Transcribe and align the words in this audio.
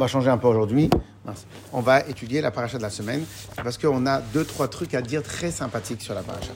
va 0.00 0.08
changer 0.08 0.30
un 0.30 0.38
peu 0.38 0.48
aujourd'hui. 0.48 0.90
On 1.72 1.80
va 1.80 2.00
étudier 2.00 2.40
la 2.40 2.50
paracha 2.50 2.78
de 2.78 2.82
la 2.82 2.90
semaine 2.90 3.22
parce 3.62 3.78
qu'on 3.78 4.06
a 4.06 4.20
deux, 4.20 4.44
trois 4.44 4.66
trucs 4.66 4.94
à 4.94 5.02
dire 5.02 5.22
très 5.22 5.50
sympathiques 5.50 6.02
sur 6.02 6.14
la 6.14 6.22
paracha. 6.22 6.52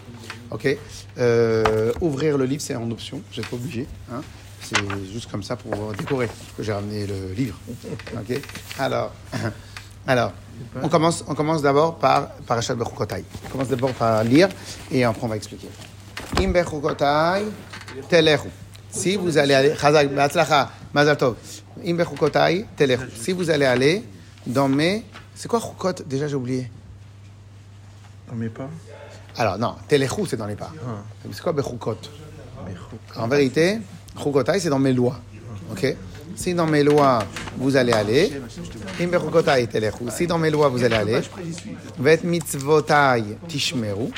Ok 0.50 0.76
euh, 1.18 1.92
Ouvrir 2.00 2.38
le 2.38 2.44
livre, 2.46 2.62
c'est 2.62 2.74
en 2.74 2.90
option, 2.90 3.22
vous 3.30 3.40
n'êtes 3.40 3.48
pas 3.48 3.56
obligé. 3.56 3.86
Hein 4.12 4.22
c'est 4.60 4.76
juste 5.12 5.30
comme 5.30 5.42
ça 5.42 5.56
pour 5.56 5.92
décorer 5.92 6.28
que 6.56 6.62
j'ai 6.62 6.72
ramené 6.72 7.06
le 7.06 7.34
livre. 7.34 7.56
Ok 8.14 8.40
Alors, 8.78 9.12
alors 10.06 10.32
on 10.82 10.88
commence, 10.88 11.24
on 11.28 11.34
commence 11.34 11.60
d'abord 11.62 11.96
par 11.96 12.30
Parashat 12.46 12.74
Bechukotai. 12.74 13.24
On 13.46 13.48
commence 13.50 13.68
d'abord 13.68 13.92
par 13.92 14.24
lire 14.24 14.48
et 14.90 15.04
après 15.04 15.22
on 15.22 15.28
va 15.28 15.36
expliquer. 15.36 15.68
Im 16.40 16.48
Bechukotai 16.48 17.44
telechu. 18.08 18.48
Si 18.90 19.16
vous 19.16 19.36
allez 19.36 19.54
aller, 19.54 19.74
Mazal 20.94 21.16
Tov. 21.16 21.34
Si 23.16 23.32
vous 23.32 23.50
allez 23.50 23.64
aller 23.66 24.04
dans 24.46 24.68
mes. 24.68 25.04
C'est 25.34 25.48
quoi 25.48 25.60
Chukot 25.60 26.04
Déjà, 26.06 26.28
j'ai 26.28 26.36
oublié. 26.36 26.70
Dans 28.28 28.36
mes 28.36 28.48
pas 28.48 28.68
Alors, 29.36 29.58
non, 29.58 29.74
telechu, 29.88 30.26
c'est 30.26 30.36
dans 30.36 30.46
les 30.46 30.54
pas. 30.54 30.72
Ah. 30.86 31.02
C'est 31.32 31.42
quoi 31.42 31.52
Bechukot 31.52 31.98
Bechuk. 32.66 33.16
En 33.16 33.28
vérité, 33.28 33.78
Chukotai, 34.16 34.60
c'est 34.60 34.70
dans 34.70 34.78
mes 34.78 34.92
lois. 34.92 35.18
Ok 35.70 35.96
Si 36.36 36.54
dans 36.54 36.66
mes 36.66 36.82
lois, 36.82 37.24
vous 37.58 37.76
allez 37.76 37.92
aller. 37.92 38.32
Im 39.00 39.08
Bechukotai 39.08 39.66
telechu. 39.66 40.04
Si 40.10 40.26
dans 40.26 40.38
mes 40.38 40.50
lois, 40.50 40.68
vous 40.68 40.82
allez 40.84 40.96
aller. 40.96 41.20
Vet 41.98 42.20
mitzvotai 42.24 43.36
tishmeru. 43.48 44.08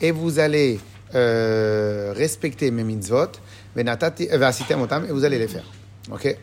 Et 0.00 0.10
vous 0.10 0.38
allez 0.38 0.78
euh, 1.14 2.12
respecter 2.14 2.70
mes 2.70 2.84
mitzvot. 2.84 3.30
Euh, 3.78 3.82
Et 5.08 5.12
vous 5.12 5.24
allez 5.24 5.38
les 5.38 5.48
faire. 5.48 5.64
Ok 6.10 6.36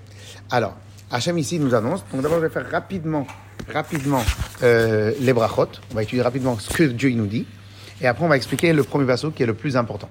Alors, 0.52 0.76
Hachem 1.12 1.38
ici 1.38 1.60
nous 1.60 1.74
annonce. 1.76 2.04
Donc 2.12 2.22
d'abord, 2.22 2.40
je 2.40 2.46
vais 2.46 2.50
faire 2.54 2.70
rapidement, 2.70 3.26
rapidement 3.72 4.24
euh, 4.64 5.12
les 5.20 5.34
brachot. 5.34 5.68
On 5.92 5.96
va 5.96 6.04
étudier 6.04 6.22
rapidement 6.24 6.58
ce 6.60 6.70
que 6.74 6.84
Dieu 6.84 7.10
il 7.10 7.18
nous 7.18 7.28
dit. 7.28 7.46
Et 8.02 8.08
après, 8.08 8.26
on 8.26 8.28
va 8.28 8.36
expliquer 8.38 8.74
le 8.74 8.84
premier 8.84 9.06
vaisseau 9.06 9.32
qui 9.32 9.44
est 9.44 9.46
le 9.46 9.54
plus 9.54 9.78
important. 9.78 10.10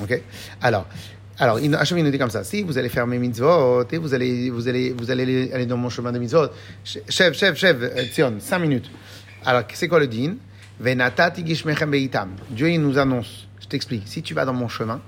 Ok? 0.00 0.20
Alors, 0.60 0.86
alors 1.38 1.56
Hachem 1.78 1.98
il 1.98 2.04
nous 2.04 2.10
dit 2.10 2.18
comme 2.18 2.30
ça. 2.30 2.44
Si 2.44 2.62
vous 2.62 2.76
allez 2.78 2.88
faire 2.88 3.06
mes 3.06 3.18
mitzvot 3.18 3.84
et 3.90 3.98
vous 3.98 4.14
allez, 4.14 4.50
vous 4.50 4.68
allez, 4.68 4.92
vous 4.96 5.10
allez 5.10 5.22
aller- 5.22 5.52
aller 5.52 5.66
dans 5.66 5.76
mon 5.78 5.88
chemin 5.88 6.12
de 6.12 6.18
mitzvot. 6.18 6.48
Chef, 6.84 7.34
chef, 7.34 7.56
chef, 7.56 7.76
euh, 7.80 8.04
Tzion, 8.12 8.34
5 8.38 8.58
minutes. 8.58 8.90
Alors, 9.44 9.62
c'est 9.72 9.88
quoi 9.88 9.98
le 9.98 10.06
din? 10.06 10.34
Venatati 10.78 11.44
gishmechem 11.44 11.90
beitam. 11.90 12.30
Dieu 12.50 12.68
il 12.70 12.80
nous 12.80 12.98
annonce. 12.98 13.46
Je 13.60 13.66
t'explique. 13.66 14.02
Si 14.06 14.22
tu 14.22 14.34
vas 14.34 14.44
dans 14.44 14.52
mon 14.52 14.68
chemin, 14.68 15.00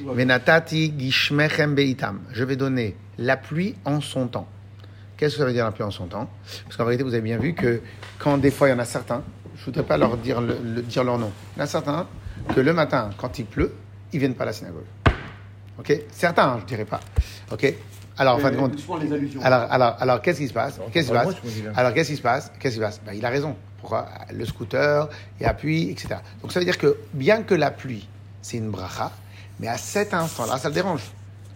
Venatati 0.00 0.92
gishmechem 0.96 1.74
beitam. 1.74 2.20
Je 2.32 2.44
vais 2.44 2.56
donner 2.56 2.96
la 3.18 3.36
pluie 3.36 3.74
en 3.84 4.00
son 4.00 4.26
temps. 4.26 4.46
Qu'est-ce 5.16 5.34
que 5.34 5.40
ça 5.40 5.46
veut 5.46 5.52
dire 5.52 5.64
la 5.64 5.72
pluie 5.72 5.84
en 5.84 5.90
son 5.90 6.06
temps? 6.06 6.28
Parce 6.64 6.76
qu'en 6.76 6.84
vérité, 6.84 7.02
vous 7.04 7.12
avez 7.14 7.22
bien 7.22 7.38
vu 7.38 7.54
que 7.54 7.80
quand 8.18 8.38
des 8.38 8.50
fois 8.50 8.68
il 8.68 8.72
y 8.72 8.74
en 8.74 8.78
a 8.78 8.84
certains, 8.84 9.22
je 9.56 9.60
ne 9.60 9.64
voudrais 9.66 9.82
pas 9.84 9.96
leur 9.96 10.16
dire, 10.16 10.40
le- 10.40 10.58
le- 10.62 10.82
dire 10.82 11.04
leur 11.04 11.18
nom, 11.18 11.30
il 11.54 11.58
y 11.58 11.62
en 11.62 11.64
a 11.64 11.68
certains 11.68 12.06
que 12.54 12.60
le 12.60 12.72
matin, 12.72 13.10
quand 13.18 13.38
il 13.38 13.44
pleut, 13.44 13.74
ils 14.12 14.18
viennent 14.18 14.34
pas 14.34 14.42
à 14.44 14.46
la 14.46 14.52
synagogue. 14.52 14.84
Ok? 15.78 15.92
Certains, 16.10 16.44
hein, 16.48 16.56
je 16.58 16.62
ne 16.64 16.68
dirais 16.68 16.84
pas. 16.84 17.00
Ok? 17.52 17.72
Alors, 18.18 18.34
en 18.34 18.38
fin 18.38 18.50
de 18.50 18.56
compte. 18.60 18.72
Alors, 19.42 19.72
alors, 19.72 19.96
alors 20.00 20.20
qu'est-ce 20.22 20.38
qui 20.38 20.48
se 20.48 20.52
passe? 20.52 20.78
Qu'est-ce 20.92 21.06
qui 21.06 21.08
se 21.08 21.12
passe. 21.24 21.34
Alors, 21.76 21.94
qu'est-ce 21.94 22.10
qui 22.10 22.16
se 22.16 22.22
passe? 22.22 22.52
Qu'est-ce 22.58 22.74
qui 22.74 22.80
se 22.80 22.84
passe? 22.84 23.00
Ben, 23.06 23.12
Il 23.14 23.24
a 23.24 23.30
raison. 23.30 23.56
Pourquoi? 23.80 24.08
Le 24.32 24.44
scooter, 24.44 25.08
il 25.40 25.44
y 25.44 25.46
a 25.46 25.54
pluie, 25.54 25.90
etc. 25.90 26.16
Donc, 26.42 26.52
ça 26.52 26.58
veut 26.58 26.64
dire 26.66 26.76
que 26.78 26.96
bien 27.14 27.42
que 27.42 27.54
la 27.54 27.70
pluie, 27.70 28.06
c'est 28.42 28.58
une 28.58 28.70
bracha, 28.70 29.12
mais 29.60 29.68
à 29.68 29.78
cet 29.78 30.12
instant-là, 30.14 30.58
ça 30.58 30.68
le 30.68 30.74
dérange. 30.74 31.02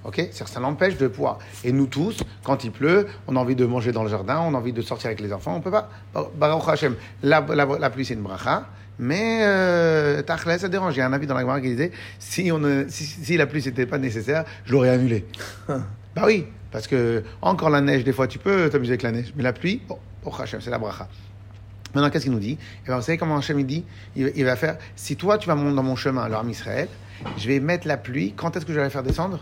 Ok 0.07 0.29
que 0.29 0.49
ça 0.49 0.61
l'empêche 0.61 0.97
de 0.97 1.09
pouvoir. 1.09 1.39
Et 1.65 1.73
nous 1.73 1.87
tous, 1.87 2.23
quand 2.45 2.65
il 2.65 2.71
pleut, 2.71 3.07
on 3.27 3.37
a 3.37 3.41
envie 3.41 3.57
de 3.57 3.67
manger 3.67 3.93
dans 3.93 4.05
le 4.05 4.09
jardin, 4.09 4.41
on 4.41 4.55
a 4.55 4.59
envie 4.59 4.73
de 4.73 4.83
sortir 4.83 5.09
avec 5.09 5.21
les 5.21 5.33
enfants, 5.33 5.57
on 5.57 5.61
peut 5.61 5.71
pas. 5.71 5.91
Baruch 6.37 6.69
Hashem, 6.69 6.95
la, 7.23 7.41
la, 7.41 7.65
la 7.65 7.91
pluie, 7.91 8.05
c'est 8.05 8.15
une 8.15 8.23
bracha. 8.23 8.67
Mais 8.99 9.41
euh, 9.43 10.23
ça 10.27 10.69
dérange. 10.69 10.95
Il 10.95 10.99
y 10.99 11.03
a 11.03 11.07
un 11.07 11.13
avis 11.13 11.27
dans 11.27 11.35
la 11.35 11.41
Gemara 11.41 11.61
qui 11.61 11.69
disait 11.69 11.93
si, 12.19 12.51
on 12.51 12.63
si, 12.89 13.05
si 13.05 13.37
la 13.37 13.47
pluie 13.47 13.63
n'était 13.65 13.87
pas 13.87 13.99
nécessaire, 13.99 14.45
je 14.65 14.73
l'aurais 14.73 14.91
annulé. 14.91 15.27
Bah 16.15 16.23
oui, 16.25 16.47
parce 16.73 16.87
que 16.87 17.23
encore 17.43 17.69
la 17.69 17.83
neige, 17.83 18.03
des 18.03 18.15
fois 18.15 18.27
tu 18.27 18.39
peux 18.39 18.71
t'amuser 18.71 18.93
avec 18.93 19.03
la 19.03 19.13
neige, 19.13 19.35
mais 19.37 19.43
la 19.43 19.53
pluie, 19.53 19.83
bon, 19.87 19.99
oh 20.25 20.33
Hachem, 20.41 20.63
c'est 20.63 20.71
la 20.71 20.79
bracha. 20.79 21.09
Maintenant, 21.95 22.09
qu'est-ce 22.09 22.25
qu'il 22.25 22.33
nous 22.33 22.39
dit? 22.39 22.57
Eh 22.85 22.89
ben, 22.89 22.97
Vous 22.97 23.03
savez 23.03 23.19
comment 23.19 23.37
Hachem 23.37 23.61
il 23.61 23.67
dit? 23.67 23.85
Il, 24.17 24.45
va 24.47 24.57
faire, 24.57 24.79
si 24.97 25.17
toi 25.17 25.37
tu 25.37 25.47
vas 25.47 25.55
dans 25.55 25.83
mon 25.83 25.95
chemin, 25.95 26.27
l'armée 26.27 26.53
Israël, 26.53 26.89
je 27.37 27.49
vais 27.49 27.61
mettre 27.61 27.87
la 27.87 27.99
pluie, 27.99 28.33
quand 28.35 28.57
est-ce 28.57 28.65
que 28.65 28.73
je 28.73 28.79
vais 28.79 28.85
la 28.85 28.89
faire 28.89 29.03
descendre? 29.03 29.41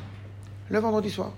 Le 0.71 0.79
vendredi 0.79 1.11
soir. 1.11 1.33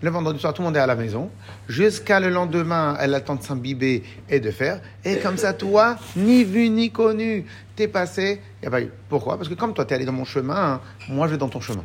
Le 0.00 0.10
vendredi 0.10 0.38
soir, 0.38 0.54
tout 0.54 0.62
le 0.62 0.66
monde 0.66 0.76
est 0.76 0.80
à 0.80 0.86
la 0.86 0.94
maison. 0.94 1.28
Jusqu'à 1.68 2.20
le 2.20 2.30
lendemain, 2.30 2.96
elle 3.00 3.14
attend 3.14 3.34
de 3.34 3.42
s'imbiber 3.42 4.04
et 4.28 4.38
de 4.38 4.50
faire. 4.50 4.80
Et 5.04 5.18
comme 5.18 5.36
ça, 5.36 5.52
toi, 5.52 5.96
ni 6.16 6.44
vu 6.44 6.70
ni 6.70 6.90
connu, 6.90 7.44
t'es 7.74 7.88
passé. 7.88 8.40
Y 8.62 8.66
a. 8.66 8.80
Pourquoi? 9.08 9.36
Parce 9.36 9.48
que 9.48 9.54
comme 9.54 9.74
toi, 9.74 9.84
t'es 9.84 9.96
allé 9.96 10.04
dans 10.04 10.12
mon 10.12 10.24
chemin, 10.24 10.74
hein, 10.74 10.80
moi, 11.08 11.26
je 11.26 11.32
vais 11.32 11.38
dans 11.38 11.48
ton 11.48 11.60
chemin. 11.60 11.84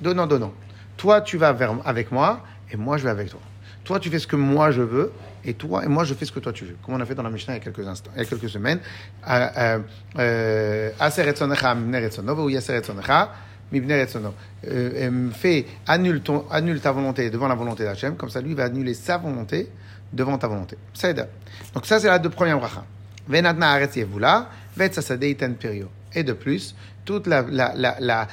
Donnant, 0.00 0.26
donnant. 0.26 0.52
Toi, 0.98 1.22
tu 1.22 1.38
vas 1.38 1.52
vers, 1.52 1.74
avec 1.86 2.12
moi 2.12 2.44
et 2.70 2.76
moi, 2.76 2.98
je 2.98 3.04
vais 3.04 3.10
avec 3.10 3.30
toi. 3.30 3.40
Toi, 3.84 3.98
tu 3.98 4.10
fais 4.10 4.18
ce 4.18 4.26
que 4.26 4.36
moi, 4.36 4.70
je 4.70 4.82
veux 4.82 5.10
et 5.44 5.54
toi 5.54 5.82
et 5.84 5.88
moi, 5.88 6.04
je 6.04 6.12
fais 6.12 6.26
ce 6.26 6.32
que 6.32 6.40
toi, 6.40 6.52
tu 6.52 6.66
veux. 6.66 6.76
Comme 6.84 6.94
on 6.94 7.00
a 7.00 7.06
fait 7.06 7.14
dans 7.14 7.22
la 7.22 7.30
Mishnah 7.30 7.54
il 7.54 7.56
y 7.56 7.60
a 7.60 7.64
quelques 7.64 7.88
instants, 7.88 8.10
il 8.14 8.22
y 8.22 8.26
a 8.26 8.28
quelques 8.28 8.50
semaines. 8.50 8.78
Euh, 9.26 9.48
euh, 9.56 9.78
euh, 10.18 10.90
Euh, 13.72 15.30
Fais, 15.32 15.66
annule, 15.86 16.20
ton, 16.20 16.44
annule 16.50 16.80
ta 16.80 16.92
volonté 16.92 17.30
devant 17.30 17.48
la 17.48 17.54
volonté 17.54 17.84
d'Hachem. 17.84 18.16
Comme 18.16 18.30
ça, 18.30 18.40
lui 18.40 18.54
va 18.54 18.64
annuler 18.64 18.94
sa 18.94 19.18
volonté 19.18 19.68
devant 20.12 20.38
ta 20.38 20.48
volonté. 20.48 20.76
Donc 21.74 21.86
ça, 21.86 22.00
c'est 22.00 22.08
la 22.08 22.18
deux 22.18 22.30
première 22.30 22.58
bracha. 22.58 22.84
Venatna 23.28 23.78
iten 25.22 25.54
perio. 25.54 25.88
Et 26.12 26.24
de 26.24 26.32
plus, 26.32 26.74
toute 27.04 27.26
la, 27.26 27.42
la, 27.42 27.72
la, 28.00 28.28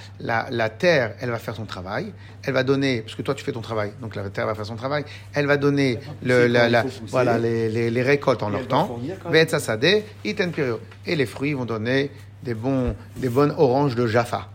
la, 0.49 0.69
terre, 0.69 1.13
elle 1.19 1.29
va 1.29 1.37
faire 1.37 1.55
son 1.55 1.65
travail. 1.65 2.11
Elle 2.43 2.53
va 2.53 2.63
donner, 2.63 3.01
parce 3.01 3.15
que 3.15 3.21
toi 3.21 3.35
tu 3.35 3.43
fais 3.43 3.51
ton 3.51 3.61
travail, 3.61 3.91
donc 4.01 4.15
la 4.15 4.29
terre 4.29 4.47
va 4.47 4.55
faire 4.55 4.65
son 4.65 4.75
travail. 4.75 5.05
Elle 5.33 5.45
va 5.45 5.57
donner 5.57 5.99
le, 6.23 6.47
la, 6.47 6.83
voilà, 7.07 7.37
les, 7.37 7.69
les, 7.69 7.91
les 7.91 8.01
récoltes 8.01 8.41
en 8.41 8.49
Et 8.49 8.53
leur 8.53 8.67
temps. 8.67 8.99
Vetsasadeh 9.29 10.03
iten 10.25 10.51
perio. 10.51 10.79
Et 11.05 11.15
les 11.15 11.25
fruits 11.27 11.53
vont 11.53 11.65
donner 11.65 12.11
des, 12.41 12.55
bons, 12.55 12.95
des 13.15 13.29
bonnes 13.29 13.53
oranges 13.57 13.95
de 13.95 14.07
Jaffa. 14.07 14.49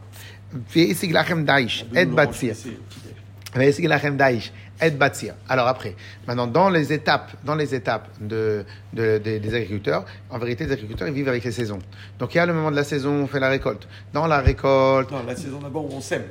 Alors 5.48 5.68
après, 5.68 5.94
maintenant 6.26 6.46
dans 6.46 6.70
les 6.70 6.92
étapes, 6.92 7.32
dans 7.44 7.54
les 7.54 7.74
étapes 7.74 8.08
de, 8.20 8.64
de- 8.92 9.18
de- 9.18 9.38
des 9.38 9.54
agriculteurs, 9.54 10.04
en 10.30 10.38
vérité, 10.38 10.64
les 10.66 10.72
agriculteurs 10.72 11.06
ils 11.08 11.14
vivent 11.14 11.28
avec 11.28 11.44
les 11.44 11.52
saisons. 11.52 11.78
Donc 12.18 12.34
il 12.34 12.38
y 12.38 12.40
a 12.40 12.46
le 12.46 12.52
moment 12.54 12.70
de 12.70 12.76
la 12.76 12.84
saison, 12.84 13.12
on 13.12 13.26
fait 13.26 13.38
la 13.40 13.48
récolte. 13.50 13.86
Dans 14.12 14.26
la 14.26 14.40
récolte, 14.40 15.10
Non, 15.10 15.22
la 15.26 15.36
saison 15.36 15.58
d'abord 15.60 15.84
où 15.84 15.96
on 15.96 16.00
sème. 16.00 16.24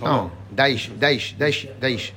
non, 0.00 0.30
daish, 0.52 0.90
daish, 1.36 1.68
daish. 1.80 2.14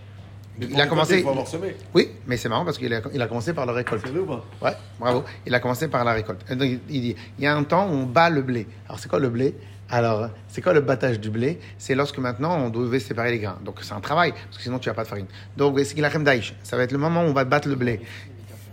Mais 0.59 0.67
Il 0.71 0.81
a 0.81 0.87
commencé. 0.87 1.17
Il 1.17 1.23
faut 1.23 1.29
avoir 1.29 1.47
semé. 1.47 1.75
Oui, 1.93 2.09
mais 2.25 2.35
c'est 2.37 2.49
marrant 2.49 2.65
parce 2.65 2.77
qu'il 2.79 2.91
a, 2.93 3.01
il 3.13 3.21
a 3.21 3.27
commencé 3.27 3.53
par 3.53 3.65
la 3.67 3.73
récolte. 3.73 4.01
C'est 4.05 4.11
vrai 4.11 4.21
ou 4.21 4.25
pas? 4.25 4.45
Ouais, 4.63 4.75
bravo. 4.99 5.23
Il 5.45 5.53
a 5.53 5.59
commencé 5.59 5.87
par 5.87 6.03
la 6.03 6.13
récolte. 6.13 6.41
Et 6.49 6.55
donc, 6.55 6.67
il 6.89 7.01
dit, 7.01 7.15
il 7.37 7.43
y 7.43 7.47
a 7.47 7.55
un 7.55 7.63
temps 7.63 7.87
où 7.87 7.91
on 7.93 8.03
bat 8.07 8.29
le 8.31 8.41
blé. 8.41 8.65
Alors, 8.87 8.99
c'est 8.99 9.07
quoi 9.07 9.19
le 9.19 9.29
blé? 9.29 9.53
Alors, 9.89 10.29
c'est 10.49 10.61
quoi 10.61 10.73
le 10.73 10.81
battage 10.81 11.19
du 11.19 11.29
blé? 11.29 11.59
C'est 11.77 11.95
lorsque 11.95 12.17
maintenant, 12.17 12.57
on 12.57 12.69
devait 12.69 12.99
séparer 12.99 13.31
les 13.31 13.39
grains. 13.39 13.57
Donc, 13.63 13.79
c'est 13.81 13.93
un 13.93 14.01
travail, 14.01 14.33
parce 14.33 14.57
que 14.57 14.63
sinon, 14.63 14.79
tu 14.79 14.89
n'as 14.89 14.95
pas 14.95 15.03
de 15.03 15.07
farine. 15.07 15.27
Donc. 15.55 15.79
Ça 16.63 16.77
va 16.77 16.83
être 16.83 16.91
le 16.91 16.97
moment 16.97 17.21
où 17.23 17.27
on 17.27 17.33
va 17.33 17.45
battre 17.45 17.69
le 17.69 17.75
blé. 17.75 18.01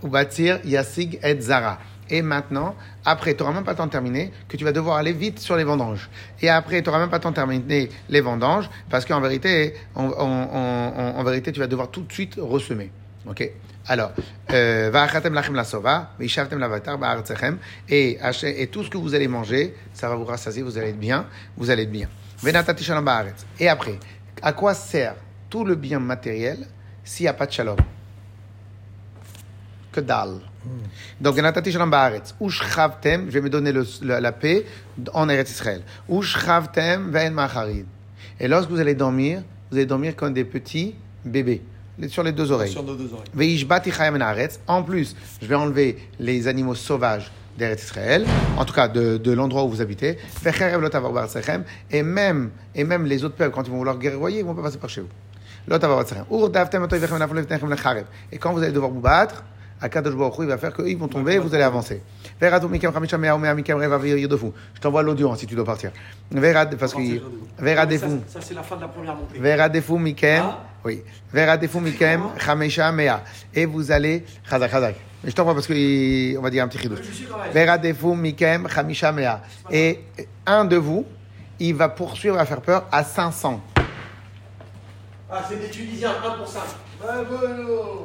Ou 0.03 0.09
bâtir 0.09 0.59
Yassig 0.65 1.21
et 1.23 1.41
Zara. 1.41 1.79
Et 2.11 2.21
maintenant, 2.21 2.75
après, 3.05 3.35
tu 3.35 3.43
n'auras 3.43 3.55
même 3.55 3.65
pas 3.65 3.71
le 3.71 3.77
temps 3.79 3.87
de 3.87 3.93
terminer, 3.93 4.33
que 4.49 4.57
tu 4.57 4.65
vas 4.65 4.73
devoir 4.73 4.97
aller 4.97 5.13
vite 5.13 5.39
sur 5.39 5.57
les 5.57 5.65
vendanges. 5.65 6.11
Et 6.43 6.49
après, 6.51 6.83
tu 6.83 6.89
n'auras 6.89 6.99
même 6.99 7.11
pas 7.11 7.17
le 7.17 7.23
temps 7.23 7.31
de 7.31 7.37
terminer 7.37 7.89
les 8.11 8.21
vendanges, 8.21 8.69
parce 8.91 9.07
qu'en 9.07 9.21
vérité, 9.21 9.75
en- 9.95 10.09
en 10.11 11.25
vérité, 11.25 11.53
tu 11.53 11.61
vas 11.61 11.67
devoir 11.67 11.91
tout 11.91 12.03
de 12.03 12.13
suite 12.13 12.39
ressemer. 12.39 12.91
Ok 13.27 13.51
Alors, 13.87 14.13
euh, 14.51 14.91
et, 17.89 18.19
et 18.63 18.67
tout 18.69 18.85
ce 18.85 18.91
que 18.91 18.99
vous 18.99 19.15
allez 19.15 19.29
manger, 19.29 19.75
ça 19.93 20.09
va 20.09 20.15
vous 20.17 20.25
rassasier, 20.25 20.63
vous 20.63 20.77
allez 20.79 20.91
être 20.91 21.01
bien, 21.01 21.27
vous 21.57 21.71
allez 21.71 21.83
être 21.85 21.93
bien. 21.93 22.09
Et 23.59 23.69
après, 23.69 23.99
à 24.43 24.53
quoi 24.53 24.75
sert 24.75 25.15
tout 25.49 25.65
le 25.65 25.75
bien 25.75 26.01
matériel 26.01 26.67
s'il 27.03 27.25
n'y 27.25 27.29
a 27.29 27.33
pas 27.35 27.47
de 27.47 27.53
shalom? 27.53 27.77
Que 29.93 30.01
dalle. 30.01 30.41
Donc, 31.21 31.37
ba'aretz. 31.89 32.35
Ushchavtem, 32.41 33.27
je 33.27 33.31
vais 33.33 33.41
me 33.43 33.51
donner 33.51 33.71
le- 33.73 33.87
le- 34.03 34.19
la 34.19 34.33
paix 34.33 34.65
en 35.13 35.29
Eretz 35.29 35.51
Israël. 35.51 35.83
Et 38.41 38.49
lorsque 38.49 38.71
vous 38.71 38.81
allez 38.81 38.95
dormir, 38.95 39.43
vous 39.71 39.77
allez 39.77 39.87
dormir 39.87 40.17
comme 40.17 40.33
des 40.35 40.45
petits 40.45 40.95
bébés, 41.25 41.63
sur 42.09 42.23
les 42.23 42.33
deux 42.33 42.51
oreilles. 42.51 42.73
Sur 42.73 42.83
nos 42.83 42.95
deux 42.95 43.11
oreilles. 43.13 43.29
En 44.67 44.83
plus, 44.83 45.15
je 45.41 45.47
vais 45.47 45.55
enlever 45.55 45.99
les 46.19 46.49
animaux 46.49 46.75
sauvages 46.75 47.31
d'Eretz 47.59 47.85
Israël, 47.85 48.27
en 48.57 48.65
tout 48.65 48.75
cas 48.75 48.89
de, 48.89 49.17
de 49.17 49.33
l'endroit 49.33 49.65
où 49.65 49.69
vous 49.69 49.81
habitez. 49.81 50.19
Et 51.91 52.03
même, 52.03 52.51
et 52.75 52.85
même 52.85 53.07
les 53.07 53.25
autres 53.25 53.37
peuples, 53.37 53.55
quand 53.55 53.63
ils 53.63 53.71
vont 53.71 53.79
vouloir 53.79 53.99
guerroyer, 53.99 54.41
ils 54.41 54.45
vont 54.45 54.55
pas 54.55 54.63
passer 54.63 54.79
par 54.79 54.91
chez 54.91 55.03
vous. 55.03 55.09
Et 58.33 58.39
quand 58.39 58.53
vous 58.53 58.63
allez 58.63 58.73
devoir 58.73 58.91
vous 58.91 59.01
battre, 59.01 59.45
il 59.83 60.47
va 60.47 60.59
faire 60.59 60.73
qu'eux, 60.73 60.89
ils 60.89 60.97
vont 60.99 61.09
tomber, 61.09 61.39
vous 61.39 61.55
allez 61.55 61.63
avancer. 61.63 62.01
Je 62.41 62.49
t'envoie 64.81 65.03
l'audio 65.03 65.31
hein, 65.31 65.37
si 65.37 65.47
tu 65.47 65.55
dois 65.55 65.65
partir. 65.65 65.91
Parce 66.79 66.95
que. 66.95 66.99
Ça, 68.29 68.41
c'est 68.41 68.55
la 68.55 68.63
fin 68.63 68.77
de 68.77 68.81
la 68.83 68.89
première 68.89 69.15
montée. 69.15 69.39
Mikem 69.99 70.45
mea. 72.93 73.23
Et 73.55 73.67
vous 73.67 73.91
allez, 73.91 74.25
chazak, 74.49 74.71
chazak. 74.71 74.97
Mais 75.23 75.31
je 75.31 75.35
t'envoie 75.35 75.55
parce 75.55 75.67
que, 75.67 76.37
on 76.37 76.43
va 76.43 76.51
dire 76.51 76.65
un 76.65 76.69
petit 76.69 76.79
chidouche. 76.79 77.01
Veradefu 77.53 78.15
mikem 78.15 78.69
chamisha 78.69 79.13
mea. 79.13 79.43
Et 79.71 80.01
un 80.47 80.65
de 80.65 80.77
vous, 80.77 81.07
il 81.59 81.75
va 81.75 81.89
poursuivre 81.89 82.39
à 82.39 82.45
faire 82.45 82.61
peur 82.61 82.87
à 82.93 83.03
500. 83.05 83.61
Ah, 85.31 85.43
c'est 85.49 85.57
des 85.57 85.71
Tunisiens, 85.71 86.13
1 86.25 86.31
pour 86.37 86.47
5. 86.47 86.61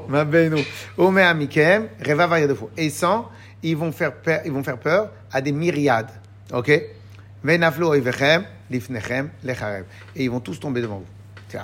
Ma 0.08 0.26
beno. 0.26 0.60
Omea 0.98 1.34
mikem, 1.34 1.88
reva 2.06 2.28
vayadefu. 2.28 2.66
Et 2.78 2.90
100, 2.90 3.30
ils 3.64 3.76
vont 3.76 3.92
faire 3.92 4.14
peur, 4.14 4.42
ils 4.46 4.52
vont 4.52 4.64
faire 4.64 4.78
peur 4.78 5.12
à 5.32 5.42
des 5.42 5.52
myriades. 5.52 6.12
Ok? 6.54 6.72
Venaflo 7.44 7.90
oivechem, 7.90 8.46
lifnechem, 8.70 9.30
lecharev. 9.44 9.86
Et 10.16 10.24
ils 10.24 10.32
vont 10.32 10.40
tous 10.40 10.60
tomber 10.60 10.82
devant 10.82 10.98
vous. 10.98 11.58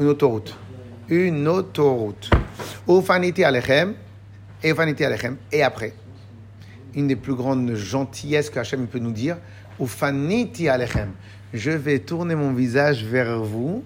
Une 0.00 0.06
autoroute. 0.06 0.56
Une 1.08 1.46
autoroute. 1.48 2.30
Ufaniti 2.88 3.44
alechem, 3.44 3.94
et 4.62 4.70
ufaniti 4.70 5.04
alechem. 5.04 5.36
Et 5.50 5.62
après, 5.62 5.92
une 6.94 7.08
des 7.08 7.16
plus 7.16 7.34
grandes 7.34 7.74
gentillesses 7.74 8.50
que 8.50 8.58
Hachem 8.58 8.86
peut 8.86 8.98
nous 8.98 9.12
dire, 9.12 9.36
Ufaniti 9.80 10.68
alechem. 10.68 11.10
Je 11.52 11.70
vais 11.70 11.98
tourner 11.98 12.34
mon 12.34 12.52
visage 12.52 13.04
vers 13.04 13.40
vous, 13.40 13.84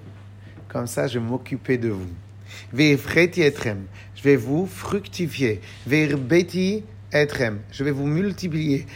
comme 0.68 0.86
ça 0.86 1.08
je 1.08 1.18
vais 1.18 1.24
m'occuper 1.24 1.78
de 1.78 1.88
vous. 1.88 2.08
Je 2.72 2.76
vais 2.76 4.36
vous 4.36 4.66
fructifier. 4.66 5.60
Je 5.86 7.84
vais 7.84 7.90
vous 7.90 8.06
multiplier. 8.06 8.86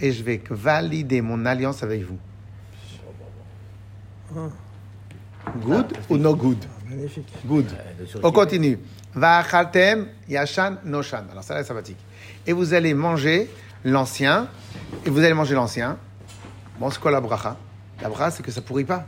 Et 0.00 0.12
je 0.12 0.22
vais 0.22 0.42
valider 0.50 1.20
mon 1.22 1.46
alliance 1.46 1.82
avec 1.82 2.02
vous. 2.02 2.18
Good 5.62 5.86
ou 6.10 6.16
no 6.16 6.34
good? 6.34 6.58
Magnifique. 6.88 7.28
Good. 7.46 7.66
On 8.22 8.32
continue. 8.32 8.78
Va'achaltem 9.14 10.08
yashan 10.28 10.76
noshan. 10.84 11.24
Alors 11.30 11.44
ça, 11.44 11.54
là, 11.54 11.64
sabbatique. 11.64 11.98
Et 12.46 12.52
vous 12.52 12.74
allez 12.74 12.94
manger 12.94 13.48
l'ancien. 13.84 14.48
Et 15.06 15.10
vous 15.10 15.20
allez 15.20 15.34
manger 15.34 15.54
l'ancien. 15.54 15.96
Bon, 16.78 16.90
c'est 16.90 17.00
quoi 17.00 17.10
la 17.10 17.20
bracha? 17.20 17.56
La 18.02 18.08
bracha, 18.08 18.30
c'est 18.32 18.42
que 18.42 18.50
ça 18.50 18.60
pourrit 18.60 18.84
pas. 18.84 19.04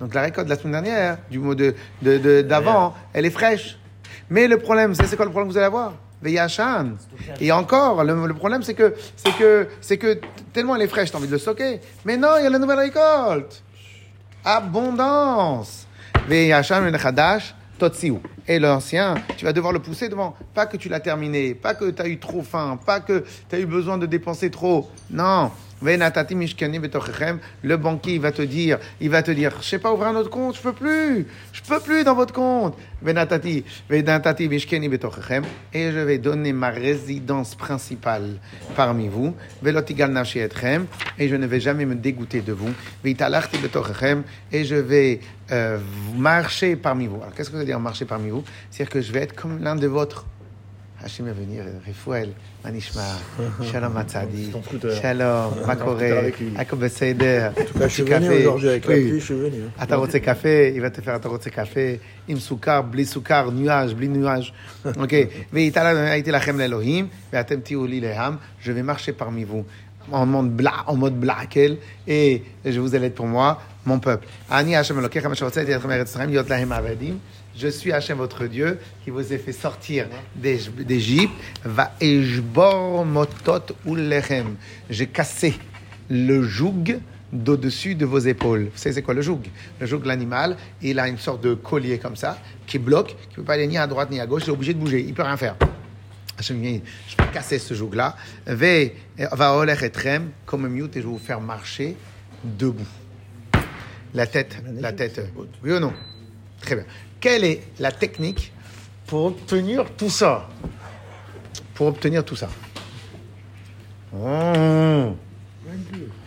Donc 0.00 0.12
la 0.14 0.22
récolte 0.22 0.46
de 0.46 0.50
la 0.52 0.58
semaine 0.58 0.82
dernière, 0.82 1.18
du 1.30 1.38
mot 1.38 1.54
de 1.54 1.74
de- 2.02 2.18
de- 2.18 2.42
d'avant, 2.42 2.94
elle 3.12 3.24
est 3.24 3.30
fraîche. 3.30 3.78
Mais 4.28 4.48
le 4.48 4.58
problème, 4.58 4.94
c'est 4.94 5.06
c'est 5.06 5.16
quoi 5.16 5.24
le 5.24 5.30
problème 5.30 5.48
que 5.48 5.52
vous 5.52 5.58
allez 5.58 5.66
avoir? 5.66 5.92
Et 7.40 7.52
encore, 7.52 8.02
le, 8.02 8.26
le 8.26 8.34
problème, 8.34 8.62
c'est 8.62 8.74
que, 8.74 8.94
c'est 9.16 9.36
que, 9.36 9.68
c'est 9.80 9.96
que 9.98 10.18
tellement 10.52 10.74
elle 10.74 10.82
est 10.82 10.88
fraîche, 10.88 11.10
tu 11.10 11.16
as 11.16 11.18
envie 11.18 11.28
de 11.28 11.32
le 11.32 11.38
stocker. 11.38 11.80
Mais 12.04 12.16
non, 12.16 12.30
il 12.38 12.44
y 12.44 12.46
a 12.46 12.50
la 12.50 12.58
nouvelle 12.58 12.78
récolte. 12.78 13.62
Abondance. 14.46 15.86
Veyachan 16.28 16.84
ben 16.84 16.98
chadash 16.98 17.52
totsiu. 17.78 18.20
Et 18.48 18.58
l'ancien, 18.58 19.14
tu 19.36 19.44
vas 19.44 19.52
devoir 19.52 19.72
le 19.72 19.80
pousser 19.80 20.08
devant. 20.08 20.36
Pas 20.54 20.66
que 20.66 20.76
tu 20.76 20.88
l'as 20.88 21.00
terminé, 21.00 21.54
pas 21.54 21.74
que 21.74 21.90
tu 21.90 22.02
as 22.02 22.08
eu 22.08 22.18
trop 22.18 22.42
faim, 22.42 22.78
pas 22.84 23.00
que 23.00 23.24
tu 23.48 23.56
as 23.56 23.58
eu 23.58 23.66
besoin 23.66 23.98
de 23.98 24.06
dépenser 24.06 24.50
trop. 24.50 24.88
Non. 25.10 25.50
Le 25.82 27.76
banquier, 27.76 28.14
il 28.14 28.20
va 28.20 28.32
te 28.32 28.40
dire, 28.40 28.78
il 28.98 29.10
va 29.10 29.22
te 29.22 29.30
dire, 29.30 29.52
je 29.60 29.66
sais 29.66 29.78
pas 29.78 29.92
ouvrir 29.92 30.08
un 30.08 30.16
autre 30.16 30.30
compte, 30.30 30.56
je 30.56 30.62
peux 30.62 30.72
plus, 30.72 31.26
je 31.52 31.60
peux 31.60 31.80
plus 31.80 32.02
dans 32.02 32.14
votre 32.14 32.32
compte. 32.32 32.74
Et 35.74 35.92
je 35.92 35.98
vais 35.98 36.16
donner 36.18 36.52
ma 36.54 36.70
résidence 36.70 37.54
principale 37.54 38.38
parmi 38.74 39.08
vous. 39.08 39.34
Et 41.18 41.28
je 41.28 41.36
ne 41.36 41.46
vais 41.46 41.60
jamais 41.60 41.84
me 41.84 41.94
dégoûter 41.94 42.40
de 42.40 42.54
vous. 42.54 42.72
Et 43.04 44.64
je 44.64 44.76
vais 44.76 45.20
euh, 45.52 45.78
marcher 46.16 46.76
parmi 46.76 47.06
vous. 47.06 47.16
Alors 47.16 47.34
qu'est-ce 47.34 47.50
que 47.50 47.56
ça 47.56 47.60
veut 47.60 47.66
dire 47.66 47.78
marcher 47.78 48.06
parmi 48.06 48.30
vous? 48.30 48.35
C'est-à-dire 48.69 48.89
que 48.89 49.01
je 49.01 49.11
vais 49.11 49.21
être 49.21 49.35
comme 49.35 49.61
l'un 49.63 49.75
de 49.75 49.87
vôtres. 49.87 50.25
Hachem 51.03 51.25
va 51.25 51.33
venir, 51.33 51.63
Rifouel, 51.83 52.29
Manishma, 52.63 53.01
Shalom 53.71 53.91
Matzadi, 53.93 54.49
Ton 54.51 54.61
scooter. 54.61 54.91
Shalom, 55.01 55.51
On 55.63 55.65
Makore, 55.65 55.99
est 56.03 56.11
avec 56.11 56.39
lui. 56.39 56.51
Akob 56.55 56.77
Beseder, 56.79 57.49
En 57.59 57.63
tout 57.65 57.79
cas, 57.79 57.87
je 57.87 57.93
suis 57.93 58.03
venu 58.03 58.29
aujourd'hui 58.29 58.69
avec 58.69 58.85
la 58.85 58.93
Oui. 58.95 59.07
pluie, 59.09 59.19
je 59.19 59.25
suis 59.25 59.33
venu. 59.35 59.61
hein. 59.79 59.83
אתה 59.83 59.95
רוצה 59.95 60.19
קפה, 60.19 60.47
il 60.75 60.81
va 60.81 60.89
te 60.91 61.01
faire 61.01 61.15
אתה 61.15 61.27
רוצה 61.27 61.49
קפה, 61.49 61.79
עם 62.27 62.39
סוכר, 62.39 62.81
בלי 62.81 63.05
סוכר, 63.05 63.49
nuage, 63.49 63.93
בלי 63.95 64.07
nuage. 64.13 64.51
Ok. 64.85 65.13
ואיתה 65.53 65.87
הייתי 65.89 66.31
לכם 66.31 66.59
לאלוהים, 66.59 67.07
ואתם 67.33 67.59
תהיו 67.59 67.87
לי 67.87 68.01
לעם, 68.01 68.35
je 68.63 68.67
vais 68.67 68.83
marcher 68.85 69.13
parmi 69.23 69.43
vous. 69.51 69.63
en 70.12 70.26
mode 70.26 70.50
bla, 70.50 70.84
en 70.86 70.96
mode 70.96 71.24
et 72.06 72.42
je 72.64 72.80
vous 72.80 72.94
aide 72.94 73.14
pour 73.14 73.26
moi, 73.26 73.60
mon 73.84 73.98
peuple. 73.98 74.26
Je 77.58 77.68
suis 77.68 77.92
Hachem, 77.92 78.18
votre 78.18 78.46
Dieu, 78.46 78.78
qui 79.02 79.10
vous 79.10 79.32
a 79.32 79.38
fait 79.38 79.52
sortir 79.52 80.06
d'Égypte. 80.34 81.32
Va. 81.64 81.92
J'ai 84.90 85.06
cassé 85.06 85.54
le 86.08 86.42
joug 86.42 86.98
d'au-dessus 87.32 87.94
de 87.94 88.04
vos 88.06 88.18
épaules. 88.18 88.64
Vous 88.64 88.78
savez, 88.78 88.94
c'est 88.94 89.02
quoi 89.02 89.14
le 89.14 89.22
joug? 89.22 89.40
Le 89.80 89.86
joug 89.86 90.00
de 90.00 90.08
l'animal, 90.08 90.56
il 90.82 91.00
a 91.00 91.08
une 91.08 91.18
sorte 91.18 91.42
de 91.42 91.54
collier 91.54 91.98
comme 91.98 92.16
ça, 92.16 92.38
qui 92.66 92.78
bloque, 92.78 93.08
qui 93.08 93.30
ne 93.30 93.36
peut 93.36 93.42
pas 93.42 93.54
aller 93.54 93.66
ni 93.66 93.78
à 93.78 93.86
droite 93.86 94.10
ni 94.10 94.20
à 94.20 94.26
gauche, 94.26 94.42
il 94.44 94.50
est 94.50 94.52
obligé 94.52 94.74
de 94.74 94.78
bouger, 94.78 95.00
il 95.00 95.08
ne 95.08 95.14
peut 95.14 95.22
rien 95.22 95.36
faire. 95.36 95.56
Hachem 96.38 96.62
je 96.62 97.16
vais 97.16 97.30
casser 97.32 97.58
ce 97.58 97.74
joug-là. 97.74 98.16
Va 98.46 99.54
olech 99.56 99.82
etrem, 99.82 100.30
comme 100.44 100.68
mute, 100.68 100.96
et 100.96 101.00
je 101.00 101.06
vais 101.06 101.12
vous 101.12 101.18
faire 101.18 101.40
marcher 101.40 101.96
debout. 102.44 102.86
La 104.14 104.26
tête, 104.26 104.56
la 104.80 104.92
tête. 104.92 105.20
Oui 105.62 105.72
ou 105.72 105.80
non? 105.80 105.92
Très 106.60 106.74
bien. 106.74 106.84
Quelle 107.20 107.44
est 107.44 107.62
la 107.78 107.92
technique 107.92 108.52
pour 109.06 109.26
obtenir 109.26 109.84
tout 109.96 110.10
ça? 110.10 110.48
Pour 111.74 111.88
obtenir 111.88 112.24
tout 112.24 112.36
ça. 112.36 112.48
Mmh. 114.12 115.14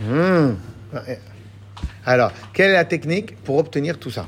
Mmh. 0.01 0.55
Alors, 2.05 2.31
quelle 2.53 2.71
est 2.71 2.75
la 2.75 2.85
technique 2.85 3.35
pour 3.43 3.57
obtenir 3.57 3.97
tout 3.97 4.11
ça? 4.11 4.27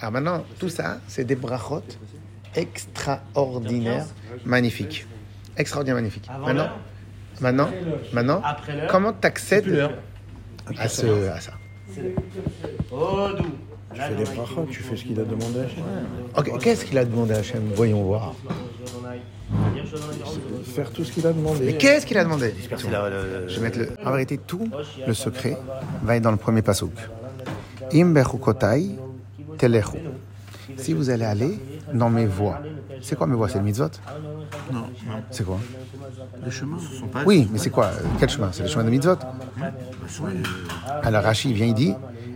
Alors 0.00 0.12
maintenant, 0.12 0.44
tout 0.58 0.68
ça, 0.68 1.00
c'est 1.08 1.24
des 1.24 1.36
brachot 1.36 1.84
extraordinaires, 2.54 4.06
magnifiques. 4.44 5.06
Extraordinaires, 5.56 5.96
magnifiques. 5.96 6.28
Avant 6.32 6.46
Maintenant, 6.46 6.68
maintenant, 7.40 7.70
maintenant, 8.12 8.40
Après 8.44 8.76
l'heure 8.76 8.86
comment 8.90 9.12
tu 9.12 9.26
accèdes 9.26 9.64
plus 9.64 9.72
l'heure. 9.76 9.92
à, 10.78 10.88
ce, 10.88 11.28
à 11.28 11.40
ça 11.40 11.52
Oh, 12.90 13.28
doux. 13.36 13.44
Tu 13.94 14.00
fais 14.00 14.14
des 14.14 14.24
brachot, 14.24 14.66
tu 14.70 14.82
fais 14.82 14.96
ce 14.96 15.04
qu'il 15.04 15.20
a 15.20 15.24
demandé 15.24 15.60
à 15.60 15.62
Hachem. 15.64 15.84
Ok, 16.38 16.58
Qu'est-ce 16.62 16.84
qu'il 16.86 16.96
a 16.96 17.04
demandé 17.04 17.34
à 17.34 17.38
Hachem 17.38 17.62
Voyons 17.74 18.02
voir. 18.02 18.34
Faire 20.74 20.90
tout 20.90 21.04
ce 21.04 21.12
qu'il 21.12 21.26
a 21.26 21.32
demandé. 21.32 21.60
Mais 21.66 21.76
qu'est-ce 21.76 22.06
qu'il 22.06 22.16
a 22.16 22.24
demandé 22.24 22.54
le- 22.70 23.48
Je 23.48 23.56
vais 23.56 23.60
mettre 23.62 23.78
le... 23.80 23.90
En 24.06 24.12
vérité, 24.12 24.38
tout 24.38 24.66
le 25.06 25.12
secret 25.12 25.58
va 26.02 26.16
être 26.16 26.22
dans 26.22 26.30
le 26.30 26.38
premier 26.38 26.62
pasouk. 26.62 26.92
Im 27.92 28.14
telechu. 29.58 29.98
Si 30.78 30.94
vous 30.94 31.10
allez 31.10 31.24
aller 31.26 31.58
dans 31.92 32.10
mes 32.10 32.26
voies. 32.26 32.60
C'est 33.00 33.16
quoi 33.16 33.26
mes 33.26 33.34
voies 33.34 33.48
C'est 33.48 33.58
le 33.58 33.64
mitzvot? 33.64 33.90
Non, 34.72 34.80
non. 34.80 35.22
C'est 35.30 35.44
quoi? 35.44 35.58
Les 36.44 36.50
chemins 36.50 36.76
ne 36.76 36.98
sont 36.98 37.06
pas. 37.06 37.22
Oui, 37.26 37.48
mais 37.50 37.58
c'est 37.58 37.70
quoi? 37.70 37.90
Quel 38.18 38.28
chemin? 38.28 38.50
C'est 38.52 38.62
le 38.62 38.68
chemin 38.68 38.84
de 38.84 38.90
mitzvot? 38.90 39.16
Alors 41.02 41.22
Rashi 41.22 41.52
vient, 41.52 41.66
il 41.66 41.74
dit, 41.74 41.94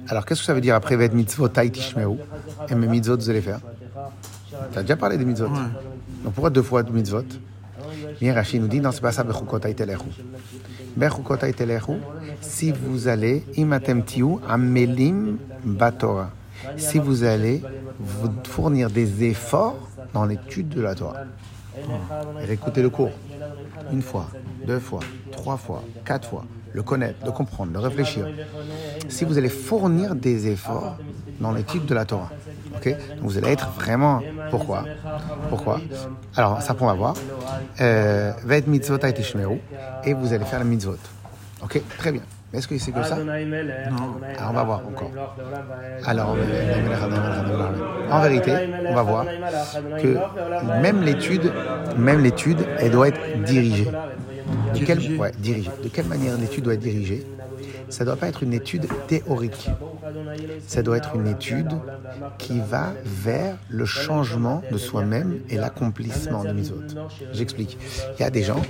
alors 0.08 0.24
qu'est-ce 0.24 0.40
que 0.40 0.46
ça 0.46 0.54
veut 0.54 0.60
dire 0.60 0.74
après 0.74 0.96
Ved 0.96 1.12
mitzvot 1.14 1.48
tishmeu 1.48 2.18
Et 2.68 2.74
mes 2.74 2.86
mitzvot, 2.86 3.16
vous 3.16 3.30
allez 3.30 3.40
faire? 3.40 3.60
Tu 4.72 4.78
as 4.78 4.82
déjà 4.82 4.96
parlé 4.96 5.16
des 5.18 5.24
mitzvot? 5.24 5.48
Donc 5.48 6.32
pourquoi 6.34 6.50
deux 6.50 6.62
fois 6.62 6.82
de 6.82 6.90
mitzvot? 6.90 7.24
Bien 8.20 8.34
Rashi 8.34 8.58
nous 8.58 8.68
dit, 8.68 8.80
non, 8.80 8.92
c'est 8.92 9.00
pas 9.00 9.12
ça, 9.12 9.24
bechukotai 9.24 9.74
telechu. 9.74 10.06
Bechukotai 10.96 11.52
telechu, 11.52 11.94
si 12.40 12.72
vous 12.72 13.08
allez, 13.08 13.44
imatem 13.56 14.02
tiu 14.02 14.38
amelim 14.48 15.36
batora. 15.64 16.30
Si 16.76 16.98
vous 16.98 17.24
allez 17.24 17.62
vous 17.98 18.30
fournir 18.46 18.90
des 18.90 19.24
efforts 19.24 19.76
dans 20.12 20.24
l'étude 20.24 20.68
de 20.68 20.80
la 20.80 20.94
Torah. 20.94 21.24
Écoutez 22.48 22.82
le 22.82 22.90
cours. 22.90 23.12
Une 23.92 24.02
fois, 24.02 24.26
deux 24.66 24.80
fois, 24.80 25.00
trois 25.30 25.56
fois, 25.56 25.82
quatre 26.04 26.28
fois. 26.28 26.44
Le 26.72 26.82
connaître, 26.82 27.24
le 27.24 27.32
comprendre, 27.32 27.72
le 27.72 27.78
réfléchir. 27.78 28.26
Si 29.08 29.24
vous 29.24 29.38
allez 29.38 29.48
fournir 29.48 30.14
des 30.14 30.48
efforts 30.48 30.98
dans 31.40 31.52
l'étude 31.52 31.86
de 31.86 31.94
la 31.94 32.04
Torah, 32.04 32.30
ok? 32.74 32.88
Donc 32.88 33.20
vous 33.20 33.38
allez 33.38 33.52
être 33.52 33.70
vraiment. 33.70 34.20
Pourquoi? 34.50 34.84
Pourquoi? 35.48 35.80
Alors, 36.34 36.60
ça, 36.60 36.76
on 36.78 36.86
va 36.86 36.92
voir. 36.92 37.14
Euh, 37.80 38.32
et 40.04 40.12
vous 40.12 40.32
allez 40.32 40.44
faire 40.44 40.58
la 40.58 40.64
mitzvot. 40.64 40.98
Ok? 41.62 41.80
Très 41.96 42.12
bien. 42.12 42.22
Est-ce 42.56 42.68
que 42.68 42.78
c'est 42.78 42.92
que 42.92 43.02
ça 43.02 43.16
Non. 43.16 43.26
Alors 44.38 44.50
on 44.50 44.52
va 44.54 44.64
voir 44.64 44.82
encore. 44.86 45.10
Alors, 46.06 46.36
en 48.10 48.20
vérité, 48.22 48.52
on 48.88 48.94
va 48.94 49.02
voir 49.02 49.26
que 50.00 50.80
même 50.80 51.02
l'étude, 51.02 51.52
même 51.98 52.22
l'étude, 52.22 52.66
elle 52.78 52.92
doit 52.92 53.08
être 53.08 53.20
dirigée. 53.44 53.88
De 54.74 54.84
quelle, 54.84 55.18
ouais, 55.18 55.32
dirigée. 55.38 55.70
De 55.82 55.88
quelle 55.88 56.06
manière 56.06 56.36
l'étude 56.38 56.64
doit 56.64 56.74
être 56.74 56.80
dirigée? 56.80 57.26
Ça 57.88 58.04
ne 58.04 58.06
doit 58.06 58.16
pas 58.16 58.28
être 58.28 58.42
une 58.42 58.52
étude 58.52 58.86
théorique. 59.06 59.70
Ça 60.66 60.82
doit 60.82 60.96
être 60.96 61.14
une 61.16 61.26
étude 61.26 61.70
qui 62.38 62.60
va 62.60 62.92
vers 63.04 63.56
le 63.68 63.84
changement 63.84 64.62
de 64.70 64.78
soi-même 64.78 65.38
et 65.48 65.56
l'accomplissement 65.56 66.44
de 66.44 66.52
mes 66.52 66.70
autres. 66.70 66.94
J'explique. 67.32 67.78
Il 68.18 68.22
y 68.22 68.24
a 68.24 68.30
des 68.30 68.42
gens, 68.42 68.60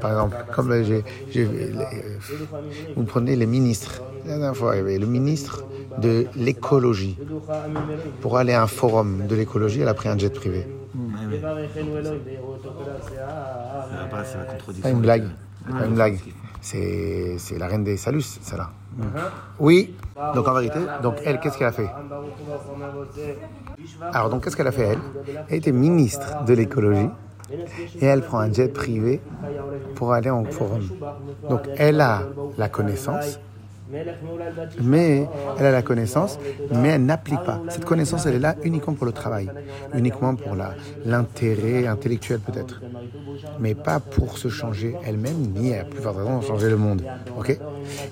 par 0.00 0.10
exemple, 0.12 0.36
comme 0.54 0.72
j'ai, 0.84 1.04
j'ai- 1.30 1.44
euh, 1.46 1.80
vous 2.96 3.04
prenez 3.04 3.36
les 3.36 3.46
ministres. 3.46 4.02
La 4.26 4.32
dernière 4.36 4.56
fois, 4.56 4.74
il 4.74 4.78
y 4.78 4.80
avait 4.80 4.98
le 4.98 5.06
ministre 5.06 5.64
de 5.98 6.26
l'écologie. 6.36 7.18
Pour 8.20 8.36
aller 8.38 8.52
à 8.52 8.62
un 8.62 8.66
forum 8.66 9.26
de 9.26 9.34
l'écologie, 9.34 9.80
elle 9.80 9.88
a 9.88 9.94
pris 9.94 10.08
un 10.08 10.18
jet 10.18 10.30
privé. 10.32 10.66
Ah 10.94 11.18
oui. 11.28 11.40
C'est 14.24 14.38
la 14.38 14.44
contredisction. 14.44 14.82
Pas 14.82 14.90
une 14.90 15.00
blague. 15.00 15.24
C'est 15.66 15.72
pas 15.78 15.84
une 15.86 15.94
blague. 15.94 16.18
C'est, 16.62 17.36
c'est 17.38 17.58
la 17.58 17.66
reine 17.68 17.84
des 17.84 17.96
salus, 17.96 18.38
celle-là. 18.42 18.70
Oui. 19.58 19.94
Donc 20.34 20.46
en 20.46 20.52
vérité, 20.52 20.80
donc 21.02 21.14
elle, 21.24 21.40
qu'est-ce 21.40 21.56
qu'elle 21.56 21.68
a 21.68 21.72
fait? 21.72 21.88
Alors 24.12 24.28
donc 24.28 24.44
qu'est-ce 24.44 24.56
qu'elle 24.56 24.66
a 24.66 24.72
fait 24.72 24.88
elle? 24.88 24.98
Elle 25.48 25.56
était 25.56 25.72
ministre 25.72 26.44
de 26.44 26.52
l'écologie 26.52 27.08
et 27.98 28.04
elle 28.04 28.20
prend 28.20 28.40
un 28.40 28.52
jet 28.52 28.68
privé 28.68 29.22
pour 29.94 30.12
aller 30.12 30.28
en 30.28 30.44
forum. 30.44 30.86
Donc 31.48 31.62
elle 31.78 32.02
a 32.02 32.24
la 32.58 32.68
connaissance, 32.68 33.40
mais 34.82 35.26
elle 35.58 35.66
a 35.66 35.70
la 35.72 35.82
connaissance, 35.82 36.38
mais 36.72 36.90
elle 36.90 37.04
n'applique 37.04 37.42
pas. 37.44 37.60
Cette 37.68 37.84
connaissance, 37.84 38.26
elle 38.26 38.36
est 38.36 38.40
là 38.40 38.56
uniquement 38.62 38.94
pour 38.94 39.06
le 39.06 39.12
travail, 39.12 39.50
uniquement 39.94 40.34
pour 40.34 40.56
l'intérêt 41.04 41.86
intellectuel 41.86 42.40
peut-être, 42.40 42.80
mais 43.58 43.74
pas 43.74 44.00
pour 44.00 44.38
se 44.38 44.48
changer 44.48 44.96
elle-même, 45.04 45.52
ni 45.54 45.74
à 45.74 45.84
plus 45.84 46.00
forte 46.00 46.16
raison 46.16 46.40
changer 46.40 46.70
le 46.70 46.76
monde. 46.76 47.02
Ok? 47.38 47.58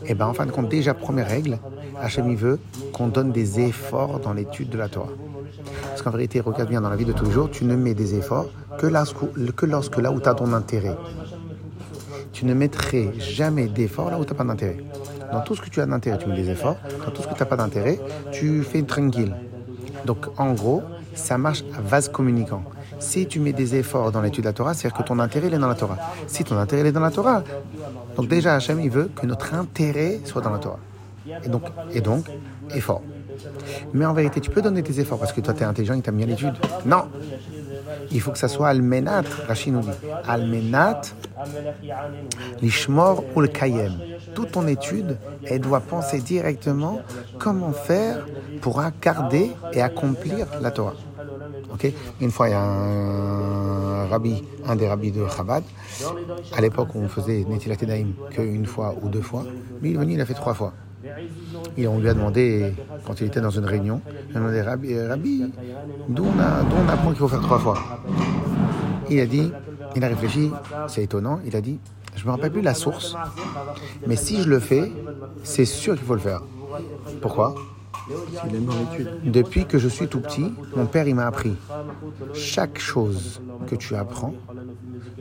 Et 0.07 0.15
bien 0.15 0.27
en 0.27 0.35
fin 0.35 0.47
de 0.47 0.53
compte, 0.53 0.69
déjà 0.69 0.95
première 0.95 1.29
règle, 1.29 1.59
Hachem 2.01 2.31
il 2.31 2.37
veut 2.37 2.59
qu'on 2.93 3.09
donne 3.09 3.33
des 3.33 3.61
efforts 3.61 4.21
dans 4.21 4.33
l'étude 4.33 4.69
de 4.69 4.79
la 4.79 4.89
Torah. 4.89 5.13
Parce 5.89 6.03
qu'en 6.03 6.11
vérité, 6.11 6.41
regarde 6.41 6.69
bien 6.69 6.81
dans 6.81 6.91
la 6.91 6.97
vie 6.97 7.05
de 7.05 7.13
tous 7.13 7.25
les 7.25 7.33
jours, 7.33 7.51
tu 7.51 7.65
ne 7.65 7.75
mets 7.75 7.95
des 7.95 8.15
efforts 8.15 8.47
que 8.79 8.87
lorsque, 8.87 9.17
que 9.57 9.67
lorsque 9.67 9.99
là 9.99 10.13
où 10.13 10.21
tu 10.21 10.29
as 10.29 10.35
ton 10.35 10.53
intérêt. 10.53 10.97
Tu 12.33 12.45
ne 12.45 12.55
mettrais 12.55 13.09
jamais 13.19 13.67
d'efforts 13.67 14.11
là 14.11 14.19
où 14.19 14.25
tu 14.25 14.33
n'as 14.33 14.37
pas 14.37 14.45
d'intérêt. 14.45 14.77
Dans 15.33 15.41
tout 15.41 15.55
ce 15.55 15.61
que 15.61 15.71
tu 15.71 15.81
as 15.81 15.87
d'intérêt, 15.87 16.19
tu 16.19 16.29
mets 16.29 16.37
des 16.37 16.51
efforts. 16.51 16.77
Dans 17.05 17.11
tout 17.11 17.23
ce 17.23 17.29
que 17.29 17.35
tu 17.35 17.41
n'as 17.41 17.47
pas 17.47 17.57
d'intérêt, 17.57 17.99
tu 18.33 18.63
fais 18.63 18.83
tranquille. 18.83 19.35
Donc 20.05 20.27
en 20.37 20.53
gros, 20.53 20.83
ça 21.15 21.39
marche 21.39 21.65
à 21.77 21.81
vase 21.81 22.09
communicant. 22.09 22.63
Si 22.99 23.27
tu 23.27 23.39
mets 23.41 23.53
des 23.53 23.77
efforts 23.77 24.11
dans 24.11 24.21
l'étude 24.21 24.45
de 24.45 24.49
la 24.49 24.53
Torah, 24.53 24.75
c'est-à-dire 24.75 24.99
que 24.99 25.03
ton 25.05 25.19
intérêt 25.19 25.49
est 25.49 25.59
dans 25.59 25.69
la 25.69 25.75
Torah. 25.75 25.99
Si 26.27 26.45
ton 26.45 26.57
intérêt 26.57 26.89
est 26.89 26.93
dans 26.93 27.01
la 27.01 27.11
Torah, 27.11 27.43
donc 28.17 28.29
déjà 28.29 28.55
Hachem 28.55 28.81
il 28.81 28.91
veut 28.91 29.11
que 29.15 29.27
notre 29.27 29.55
intérêt 29.55 30.21
soit 30.25 30.43
dans 30.43 30.51
la 30.51 30.59
Torah. 30.59 30.81
Et 31.45 31.49
donc, 31.49 31.63
et 31.93 32.01
donc 32.01 32.25
effort. 32.75 33.03
Mais 33.93 34.05
en 34.05 34.15
vérité, 34.15 34.41
tu 34.41 34.51
peux 34.51 34.63
donner 34.63 34.83
tes 34.83 34.99
efforts 34.99 35.19
parce 35.19 35.33
que 35.33 35.41
toi 35.41 35.55
tu 35.55 35.61
es 35.61 35.65
intelligent 35.65 35.95
et 35.95 36.01
tu 36.01 36.09
aimes 36.09 36.17
bien 36.17 36.27
l'étude. 36.27 36.55
Non, 36.87 37.05
il 38.11 38.21
faut 38.21 38.33
que 38.33 38.39
ça 38.39 38.49
soit 38.49 38.69
Almenat, 38.69 39.23
Rachid 39.47 39.73
nous 39.73 39.81
dit. 39.81 39.91
Almenat, 40.27 41.03
l'Ishmor 42.63 43.25
ou 43.35 43.41
le 43.41 43.49
Kayem. 43.49 43.95
Toute 44.35 44.53
ton 44.53 44.67
étude, 44.67 45.17
elle 45.45 45.61
doit 45.61 45.81
penser 45.81 46.21
directement 46.21 47.01
comment 47.39 47.73
faire 47.73 48.27
pour 48.61 48.83
garder 49.01 49.51
et 49.73 49.83
accomplir 49.83 50.47
la 50.61 50.71
Torah. 50.71 50.95
Une 52.21 52.31
fois, 52.31 52.49
il 52.49 52.53
y 52.53 52.55
a 52.55 52.63
un 52.63 54.07
rabbi, 54.09 54.43
un 54.67 54.75
des 54.75 54.89
rabbis 54.89 55.13
de 55.13 55.25
Chabad, 55.29 55.63
à 56.57 56.61
l'époque 56.61 56.95
où 56.95 56.99
on 56.99 57.09
faisait 57.09 57.45
Netilat 57.49 57.77
Tedaim 57.77 58.09
qu'une 58.31 58.67
fois 58.67 58.95
ou 59.03 59.09
deux 59.09 59.23
fois, 59.23 59.45
lui, 59.81 59.91
il 59.91 59.97
est 59.97 59.99
venu, 59.99 60.15
il 60.15 60.21
a 60.21 60.27
fait 60.27 60.35
trois 60.35 60.55
fois. 60.55 60.73
Et 61.77 61.87
on 61.87 61.99
lui 62.01 62.09
a 62.09 62.15
demandé, 62.15 62.75
quand 63.07 63.21
il 63.21 63.29
était 63.29 63.41
dans 63.41 63.51
une 63.51 63.65
réunion, 63.65 64.01
il 64.31 64.37
a 64.37 64.41
demandé, 64.41 64.63
Rabbi, 64.63 64.95
euh, 64.95 65.09
Rabbi 65.09 65.45
d'où 66.09 66.25
on, 66.25 66.85
on 66.85 66.89
apprend 66.89 67.11
qu'il 67.11 67.19
faut 67.19 67.29
faire 67.29 67.41
trois 67.41 67.59
fois? 67.59 67.79
Il 69.09 69.21
a 69.21 69.27
dit, 69.27 69.53
il 69.95 70.05
a 70.05 70.09
réfléchi, 70.09 70.51
c'est 70.89 71.05
étonnant, 71.05 71.39
il 71.47 71.55
a 71.55 71.61
dit, 71.61 71.79
je 72.19 72.25
ne 72.25 72.27
me 72.27 72.33
rappelle 72.33 72.51
plus 72.51 72.63
la 72.63 72.75
source, 72.75 73.17
mais 74.07 74.17
si 74.17 74.43
je 74.43 74.49
le 74.49 74.59
fais, 74.59 74.91
c'est 75.45 75.65
sûr 75.65 75.95
qu'il 75.95 76.05
faut 76.05 76.15
le 76.15 76.21
faire. 76.21 76.43
Pourquoi? 77.23 77.55
Depuis 79.25 79.67
que 79.67 79.79
je 79.79 79.89
suis 79.89 80.09
tout 80.09 80.21
petit, 80.21 80.53
mon 80.75 80.87
père 80.87 81.07
il 81.07 81.15
m'a 81.15 81.27
appris, 81.27 81.55
chaque 82.35 82.79
chose 82.81 83.41
que 83.69 83.77
tu 83.77 83.95
apprends, 83.95 84.35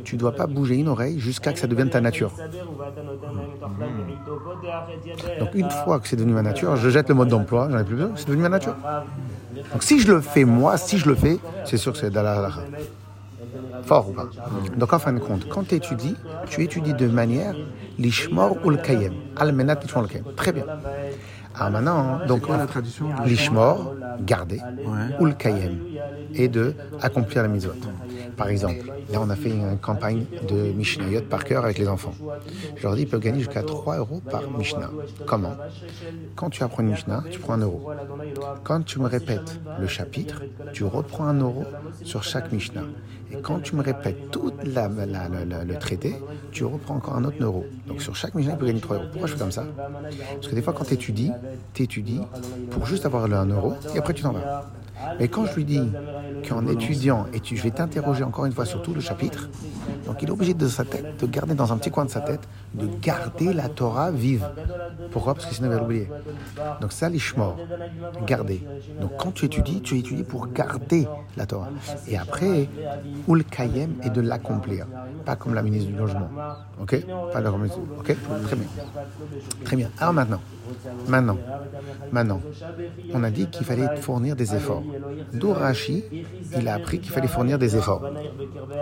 tu 0.03 0.15
ne 0.15 0.19
dois 0.19 0.31
pas 0.31 0.47
bouger 0.47 0.75
une 0.75 0.87
oreille 0.87 1.19
jusqu'à 1.19 1.53
que 1.53 1.59
ça 1.59 1.67
devienne 1.67 1.89
ta 1.89 2.01
nature. 2.01 2.31
Donc 5.39 5.53
une 5.53 5.69
fois 5.69 5.99
que 5.99 6.07
c'est 6.07 6.15
devenu 6.15 6.33
ma 6.33 6.41
nature, 6.41 6.75
je 6.77 6.89
jette 6.89 7.09
le 7.09 7.15
mode 7.15 7.27
d'emploi, 7.27 7.67
j'en 7.69 7.77
ai 7.77 7.83
plus 7.83 7.95
besoin, 7.95 8.13
c'est 8.15 8.27
devenu 8.27 8.41
ma 8.41 8.49
nature. 8.49 8.75
Donc 9.71 9.83
si 9.83 9.99
je 9.99 10.11
le 10.11 10.21
fais 10.21 10.45
moi, 10.45 10.77
si 10.77 10.97
je 10.97 11.07
le 11.07 11.15
fais, 11.15 11.37
c'est 11.65 11.77
sûr 11.77 11.91
que 11.93 11.99
c'est 11.99 12.15
halakha. 12.15 12.61
Fort 13.87 14.09
ou 14.09 14.13
pas 14.13 14.29
Donc 14.75 14.91
en 14.93 14.99
fin 14.99 15.13
de 15.13 15.19
compte, 15.19 15.47
quand 15.47 15.65
tu 15.67 15.75
étudies, 15.75 16.15
tu 16.49 16.61
étudies 16.63 16.93
de 16.93 17.07
manière 17.07 17.55
l'ishmor 17.97 18.57
ou 18.63 18.69
le 18.69 18.77
kayem. 18.77 19.13
Al-menat 19.37 19.79
le 19.83 20.07
kayem. 20.07 20.25
Très 20.35 20.51
bien. 20.51 20.65
Alors 21.55 21.71
maintenant, 21.71 22.19
donc 22.27 22.41
quoi 22.41 22.57
la 22.57 22.67
l'ishmor, 23.25 23.95
garder, 24.21 24.61
Ouais. 24.79 25.15
ou 25.19 25.25
le 25.25 25.33
kayem, 25.33 25.79
et 26.33 26.47
de 26.47 26.75
accomplir 27.01 27.41
la 27.41 27.47
mitzvot. 27.47 27.73
Par 28.35 28.49
exemple, 28.49 28.93
là 29.09 29.19
on 29.21 29.29
a 29.29 29.35
fait 29.35 29.49
une 29.51 29.77
campagne 29.79 30.27
de 30.41 30.71
Mishnayot 30.73 31.21
par 31.23 31.43
cœur 31.43 31.63
avec 31.65 31.77
les 31.77 31.87
enfants. 31.87 32.15
Je 32.75 32.83
leur 32.83 32.95
dis, 32.95 33.03
ils 33.03 33.07
peuvent 33.07 33.19
gagner 33.21 33.39
jusqu'à 33.39 33.63
3 33.63 33.97
euros 33.97 34.21
par 34.21 34.51
Mishnah. 34.51 34.95
Comment? 35.25 35.57
Quand 36.35 36.49
tu 36.49 36.63
apprends 36.63 36.83
une 36.83 36.89
Mishnah, 36.89 37.25
tu 37.29 37.39
prends 37.39 37.53
un 37.53 37.59
euro. 37.61 37.83
Quand 38.63 38.83
tu 38.83 38.99
me 38.99 39.07
répètes 39.07 39.61
le 39.75 39.87
chapitre, 39.87 40.45
tu 40.71 40.83
reprends 40.83 41.25
un 41.25 41.39
euro 41.39 41.73
sur 42.03 42.23
chaque 42.23 42.51
Mishnah. 42.51 42.91
Et 43.29 43.37
quand 43.37 43.59
tu 43.61 43.75
me 43.75 43.81
répètes 43.81 44.29
tout 44.31 44.53
la- 44.63 44.87
le 44.89 45.77
traité, 45.77 46.25
tu 46.51 46.63
reprends 46.65 46.95
encore 46.95 47.15
un 47.15 47.23
autre 47.25 47.43
euro. 47.43 47.71
Donc 47.87 48.01
sur 48.01 48.15
chaque 48.15 48.35
Mishnah, 48.35 48.53
tu 48.53 48.59
peux 48.59 48.65
gagner 48.67 48.81
3 48.81 48.97
euros. 48.97 49.07
Pourquoi 49.07 49.27
je 49.27 49.33
fais 49.33 49.39
comme 49.39 49.51
ça? 49.51 49.73
Parce 50.39 50.47
que 50.49 50.55
des 50.55 50.61
fois, 50.61 50.73
quand 50.73 50.85
tu 50.85 50.93
étudies, 50.93 51.39
tu 51.73 51.83
étudies 51.83 52.29
pour 52.69 52.85
juste 52.85 53.05
avoir 53.05 53.27
le 53.27 53.35
1 53.37 53.47
euro 53.47 53.83
et 53.93 53.97
après 53.97 54.13
tu 54.13 54.23
t'en 54.23 54.33
vas. 54.33 54.49
Mais 55.19 55.27
quand 55.27 55.45
je 55.45 55.55
lui 55.55 55.65
dis 55.65 55.89
qu'en 56.47 56.65
étudiant, 56.67 57.25
et 57.33 57.39
tu, 57.39 57.55
je 57.57 57.63
vais 57.63 57.71
t'interroger 57.71 58.23
encore 58.23 58.45
une 58.45 58.51
fois 58.51 58.65
sur 58.65 58.81
tout 58.81 58.93
le 58.93 59.01
chapitre, 59.01 59.49
donc 60.05 60.21
il 60.21 60.29
est 60.29 60.31
obligé 60.31 60.53
de 60.53 60.67
sa 60.67 60.85
tête, 60.85 61.19
de 61.19 61.27
garder 61.27 61.55
dans 61.55 61.71
un 61.73 61.77
petit 61.77 61.91
coin 61.91 62.05
de 62.05 62.09
sa 62.09 62.21
tête, 62.21 62.41
de 62.73 62.87
garder 63.01 63.53
la 63.53 63.69
Torah 63.69 64.11
vive. 64.11 64.47
Pourquoi? 65.11 65.33
Parce 65.33 65.45
que 65.45 65.55
sinon 65.55 65.69
il 65.69 65.73
va 65.73 65.79
l'oublier. 65.79 66.09
Donc 66.81 66.91
ça, 66.91 67.09
l'ishmor, 67.09 67.57
garder. 68.25 68.65
Donc 69.01 69.11
quand 69.17 69.31
tu 69.31 69.45
étudies, 69.45 69.81
tu 69.81 69.97
étudies 69.97 70.23
pour 70.23 70.47
garder 70.47 71.07
la 71.35 71.45
Torah. 71.45 71.69
Et 72.07 72.17
après, 72.17 72.69
ou 73.27 73.35
le 73.35 73.43
kayem 73.43 73.95
est 74.03 74.09
de 74.09 74.21
l'accomplir. 74.21 74.85
Pas 75.25 75.35
comme 75.35 75.53
la 75.53 75.61
ministre 75.61 75.89
du 75.89 75.97
Logement. 75.97 76.29
Ok? 76.81 77.05
Pas 77.31 77.41
la 77.41 77.51
ministre. 77.51 77.79
Ok? 77.99 78.15
Très 78.43 78.55
bien. 78.55 78.67
Très 79.63 79.75
bien. 79.75 79.89
Alors 79.99 80.13
maintenant, 80.13 80.41
maintenant, 81.07 81.37
maintenant, 82.11 82.41
on 83.13 83.23
a 83.23 83.31
dit 83.31 83.47
qu'il 83.47 83.65
fallait 83.65 83.95
fournir 83.97 84.35
des 84.35 84.55
efforts. 84.55 84.83
D'où 85.33 85.53
Rashi, 85.53 86.03
il 86.57 86.67
a 86.67 86.73
appris 86.75 86.99
qu'il 86.99 87.11
fallait 87.11 87.27
fournir 87.27 87.59
des 87.59 87.75
efforts 87.75 88.03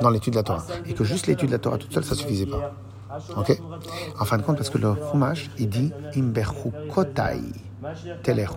dans 0.02 0.10
l'étude 0.10 0.34
de 0.34 0.40
la 0.40 0.44
Torah. 0.44 0.66
Et 0.88 0.94
que 0.94 1.04
juste 1.04 1.28
l'étude 1.28 1.50
de 1.50 1.54
la 1.54 1.60
Torah 1.60 1.78
toute 1.78 1.94
seule, 1.94 2.04
ça 2.04 2.16
suffisait 2.16 2.46
pas. 2.46 2.74
Ok? 3.38 3.58
En 4.20 4.26
fin 4.26 4.38
de 4.38 4.44
compte, 4.44 4.58
parce 4.58 4.70
que 4.70 4.78
le 4.78 4.94
Chumash, 5.12 5.50
il 5.58 5.70
dit 5.70 5.92
Imberchu 6.16 6.70
kotai 6.94 7.40
telechu. 8.24 8.54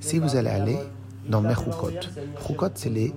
Si 0.00 0.18
vous 0.18 0.36
allez 0.36 0.50
aller 0.50 0.78
dans 1.28 1.40
Mechukot. 1.40 1.90
Chukot, 2.46 2.70
c'est 2.74 2.90
les, 2.90 3.14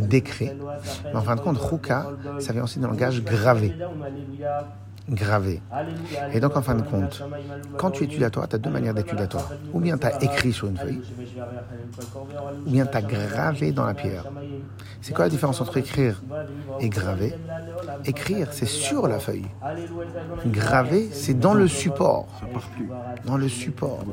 décrets. 0.00 0.56
Mais 1.04 1.14
en 1.14 1.22
fin 1.22 1.36
de 1.36 1.40
compte, 1.40 1.58
Chuka, 1.58 2.10
ça 2.38 2.52
vient 2.52 2.64
aussi 2.64 2.78
d'un 2.78 2.88
langage 2.88 3.22
gravé. 3.22 3.72
Gravé. 5.08 5.60
Et 6.32 6.40
donc, 6.40 6.56
en 6.56 6.62
fin 6.62 6.74
de 6.74 6.82
compte, 6.82 7.22
quand 7.76 7.90
tu 7.90 8.04
étudies 8.04 8.20
la 8.20 8.30
Torah, 8.30 8.46
tu 8.46 8.56
as 8.56 8.58
deux 8.58 8.70
manières 8.70 8.94
d'étudier 8.94 9.20
la 9.20 9.26
Torah. 9.26 9.50
Ou 9.72 9.80
bien 9.80 9.98
tu 9.98 10.06
as 10.06 10.22
écrit 10.22 10.52
sur 10.52 10.68
une 10.68 10.76
feuille, 10.76 11.02
ou 12.66 12.70
bien 12.70 12.86
tu 12.86 12.96
as 12.96 13.02
gravé 13.02 13.72
dans 13.72 13.84
la 13.84 13.94
pierre. 13.94 14.26
C'est 15.00 15.12
quoi 15.12 15.24
la 15.24 15.30
différence 15.30 15.60
entre 15.60 15.76
écrire 15.76 16.22
et 16.80 16.88
graver? 16.88 17.34
Écrire, 18.04 18.48
c'est 18.52 18.66
sur 18.66 19.08
la 19.08 19.18
feuille. 19.18 19.46
Graver, 20.46 21.08
c'est 21.12 21.34
dans 21.38 21.54
le 21.54 21.66
support. 21.66 22.28
Ça 22.40 22.46
part 22.46 22.68
plus. 22.76 22.88
Dans 23.24 23.36
le 23.36 23.48
support. 23.48 24.04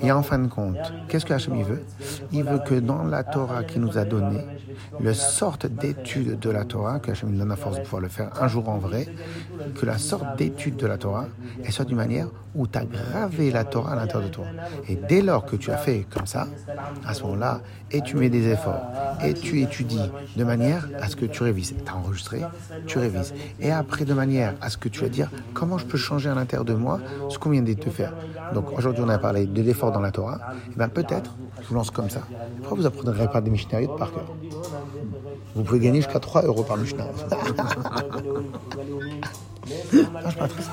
Et 0.00 0.12
en 0.12 0.22
fin 0.22 0.38
de 0.38 0.46
compte, 0.46 0.92
qu'est-ce 1.08 1.26
que 1.26 1.34
Hachem 1.34 1.60
veut? 1.62 1.82
Il 2.30 2.44
veut 2.44 2.60
que 2.60 2.74
dans 2.74 3.02
la 3.02 3.24
Torah 3.24 3.64
qu'il 3.64 3.80
nous 3.80 3.98
a 3.98 4.04
donnée, 4.04 4.46
le 5.00 5.14
sorte 5.14 5.66
d'étude 5.66 6.38
de 6.38 6.50
la 6.50 6.64
Torah, 6.64 7.00
que 7.00 7.10
Hachem 7.10 7.30
nous 7.30 7.38
donne 7.38 7.48
la 7.48 7.56
force 7.56 7.78
de 7.78 7.82
pouvoir 7.82 8.02
le 8.02 8.08
faire 8.08 8.30
un 8.40 8.46
jour 8.46 8.68
en 8.68 8.78
vrai, 8.78 9.08
que 9.72 9.86
la 9.86 9.98
sorte 9.98 10.38
d'étude 10.38 10.76
de 10.76 10.86
la 10.86 10.98
Torah, 10.98 11.26
elle 11.64 11.72
soit 11.72 11.84
d'une 11.84 11.96
manière 11.96 12.28
où 12.54 12.66
tu 12.66 12.78
as 12.78 12.84
gravé 12.84 13.50
la 13.50 13.64
Torah 13.64 13.92
à 13.92 13.96
l'intérieur 13.96 14.28
de 14.28 14.34
toi. 14.34 14.44
Et 14.88 14.96
dès 14.96 15.22
lors 15.22 15.44
que 15.44 15.56
tu 15.56 15.70
as 15.70 15.76
fait 15.76 16.06
comme 16.10 16.26
ça, 16.26 16.46
à 17.06 17.14
ce 17.14 17.22
moment-là, 17.22 17.60
et 17.90 18.02
tu 18.02 18.16
mets 18.16 18.28
des 18.28 18.48
efforts, 18.48 18.82
et 19.24 19.34
tu 19.34 19.62
étudies 19.62 20.10
de 20.36 20.44
manière 20.44 20.88
à 21.00 21.08
ce 21.08 21.16
que 21.16 21.26
tu 21.26 21.42
révises. 21.42 21.74
Tu 21.84 21.90
as 21.90 21.96
enregistré, 21.96 22.42
tu 22.86 22.98
révises. 22.98 23.34
Et 23.60 23.70
après, 23.70 24.04
de 24.04 24.14
manière 24.14 24.54
à 24.60 24.70
ce 24.70 24.76
que 24.76 24.88
tu 24.88 25.00
vas 25.00 25.08
dire 25.08 25.30
comment 25.54 25.78
je 25.78 25.86
peux 25.86 25.98
changer 25.98 26.28
à 26.28 26.34
l'intérieur 26.34 26.64
de 26.64 26.74
moi 26.74 27.00
ce 27.28 27.38
qu'on 27.38 27.50
vient 27.50 27.62
de 27.62 27.72
te 27.72 27.90
faire. 27.90 28.12
Donc 28.54 28.76
aujourd'hui, 28.76 29.02
on 29.06 29.08
a 29.08 29.18
parlé 29.18 29.46
de 29.46 29.62
l'effort 29.62 29.92
dans 29.92 30.00
la 30.00 30.10
Torah. 30.10 30.38
Et 30.72 30.76
bien 30.76 30.88
peut-être, 30.88 31.34
je 31.60 31.68
vous 31.68 31.74
lance 31.74 31.90
comme 31.90 32.10
ça. 32.10 32.22
Pourquoi 32.58 32.78
vous 32.78 32.86
apprendrez 32.86 33.28
pas 33.28 33.40
des 33.40 33.50
Mishnayot 33.50 33.96
par 33.96 34.12
cœur? 34.12 34.32
Vous 35.54 35.62
pouvez 35.62 35.80
gagner 35.80 36.00
jusqu'à 36.00 36.20
3 36.20 36.42
euros 36.42 36.62
par 36.62 36.76
Mishnah. 36.76 37.04
Ah, 40.24 40.32
pas 40.38 40.48
très 40.48 40.62
suis 40.62 40.70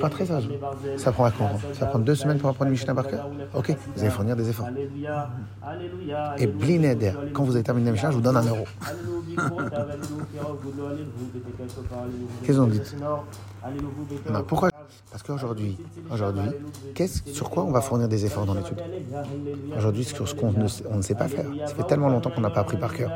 pas 0.00 0.10
très 0.10 0.26
sage. 0.26 0.48
Ça 0.96 1.12
prend 1.12 1.24
à 1.24 1.32
Ça 1.32 1.80
va 1.80 1.86
prendre 1.86 2.04
deux 2.04 2.14
semaines 2.14 2.38
pour 2.38 2.50
apprendre 2.50 2.70
Mishnah 2.70 2.94
par 2.94 3.06
cœur 3.06 3.28
Ok, 3.54 3.74
vous 3.94 4.02
allez 4.02 4.10
fournir 4.10 4.36
des 4.36 4.48
efforts. 4.48 4.68
Et 6.38 6.46
Blineder, 6.46 7.12
quand 7.32 7.44
vous 7.44 7.54
avez 7.54 7.64
terminé 7.64 7.86
la 7.86 7.92
Mishnah, 7.92 8.10
je 8.10 8.16
vous 8.16 8.22
donne 8.22 8.36
un 8.36 8.46
euro. 8.46 8.64
Qu'est-ce 12.44 12.58
qu'on 12.58 12.66
dit 12.66 12.80
non, 14.30 14.42
pourquoi 14.44 14.70
Parce 15.10 15.22
qu'aujourd'hui, 15.22 15.76
aujourd'hui, 16.12 16.50
qu'est-ce, 16.94 17.22
sur 17.32 17.50
quoi 17.50 17.64
on 17.64 17.70
va 17.70 17.80
fournir 17.80 18.08
des 18.08 18.26
efforts 18.26 18.44
dans 18.44 18.54
l'étude 18.54 18.82
Aujourd'hui, 19.76 20.04
sur 20.04 20.28
ce 20.28 20.34
qu'on 20.34 20.52
ne, 20.52 20.66
on 20.90 20.96
ne 20.96 21.02
sait 21.02 21.14
pas 21.14 21.28
faire. 21.28 21.46
Ça 21.66 21.74
fait 21.74 21.84
tellement 21.84 22.08
longtemps 22.08 22.30
qu'on 22.30 22.40
n'a 22.40 22.50
pas 22.50 22.60
appris 22.60 22.76
par 22.76 22.94
cœur. 22.94 23.10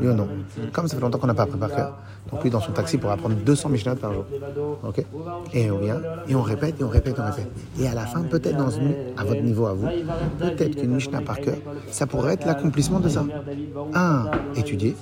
Oui 0.00 0.08
ou 0.08 0.14
non 0.14 0.28
Comme 0.72 0.88
ça 0.88 0.96
fait 0.96 1.02
longtemps 1.02 1.18
qu'on 1.18 1.26
n'a 1.26 1.34
pas 1.34 1.44
appris 1.44 1.58
par 1.58 1.74
cœur, 1.74 1.94
donc 2.30 2.42
lui, 2.42 2.50
dans 2.50 2.60
son 2.60 2.72
taxi, 2.72 2.98
pourra 2.98 3.14
apprendre 3.14 3.36
200 3.36 3.68
Mishnah 3.68 3.96
par 3.96 4.12
jour. 4.12 4.24
Et 5.52 5.70
on 5.70 5.78
vient, 5.78 6.00
et 6.28 6.34
on 6.34 6.42
répète, 6.42 6.80
et 6.80 6.84
on 6.84 6.88
répète, 6.88 7.16
et 7.18 7.20
on 7.20 7.24
répète. 7.24 7.50
Et 7.80 7.86
à 7.86 7.94
la 7.94 8.06
fin, 8.06 8.22
peut-être 8.22 8.56
dans 8.56 8.70
une, 8.70 8.94
à 9.16 9.24
votre 9.24 9.42
niveau, 9.42 9.66
à 9.66 9.74
vous, 9.74 9.88
peut-être 10.38 10.76
qu'une 10.76 10.94
Mishnah 10.94 11.20
par 11.20 11.40
cœur, 11.40 11.56
ça 11.90 12.06
pourrait 12.06 12.34
être 12.34 12.46
l'accomplissement 12.46 13.00
de 13.00 13.08
ça. 13.08 13.24
Un, 13.94 14.30
étudier, 14.56 14.96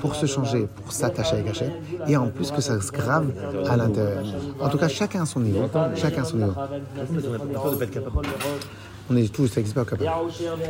pour 0.00 0.14
se 0.14 0.26
changer, 0.26 0.66
pour 0.66 0.92
s'attacher 0.92 1.36
avec 1.36 1.48
Hachem, 1.48 1.72
et 2.06 2.16
en 2.16 2.28
plus 2.28 2.50
que 2.50 2.60
ça 2.60 2.80
se 2.80 2.92
grave 2.92 3.30
à 3.68 3.76
l'intérieur. 3.76 4.24
En 4.60 4.68
tout 4.68 4.78
cas, 4.78 4.88
chacun 4.88 5.24
à 5.26 5.32
son 5.32 5.40
niveau. 5.40 5.60
Chacun 5.96 6.24
son 6.24 6.36
niveau. 6.38 6.52
On 9.08 9.16
est 9.16 9.32
tous, 9.32 9.54
capable. 9.54 10.10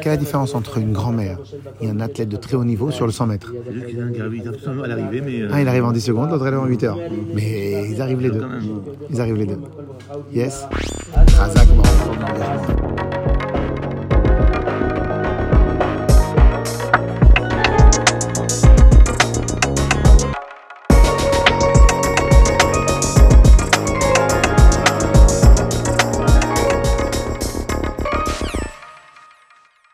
Quelle 0.02 0.12
est 0.12 0.16
la 0.16 0.16
différence 0.16 0.54
entre 0.54 0.78
une 0.78 0.92
grand-mère 0.92 1.38
et 1.80 1.88
un 1.88 2.00
athlète 2.00 2.28
de 2.28 2.36
très 2.36 2.56
haut 2.56 2.64
niveau 2.64 2.90
sur 2.90 3.06
le 3.06 3.12
100 3.12 3.26
mètres? 3.26 3.52
Un 3.66 4.12
euh, 4.20 5.48
Un, 5.52 5.60
il 5.60 5.68
arrive 5.68 5.84
en 5.84 5.92
10 5.92 6.00
secondes, 6.00 6.30
l'autre, 6.30 6.46
arrive 6.46 6.58
en 6.58 6.66
8 6.66 6.84
heures. 6.84 6.98
Mais 7.34 7.88
ils 7.88 8.02
arrivent 8.02 8.20
les 8.20 8.30
deux. 8.30 8.44
Ils 9.10 9.20
arrivent 9.20 9.36
les 9.36 9.46
deux. 9.46 9.60
Yes. 10.32 10.66
Razak. 11.38 11.68